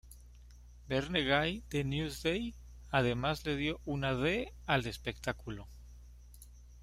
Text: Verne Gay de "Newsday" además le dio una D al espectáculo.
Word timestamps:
Verne 0.87 1.19
Gay 1.21 1.63
de 1.69 1.83
"Newsday" 1.83 2.55
además 2.89 3.45
le 3.45 3.55
dio 3.55 3.79
una 3.85 4.15
D 4.15 4.51
al 4.65 4.87
espectáculo. 4.87 5.67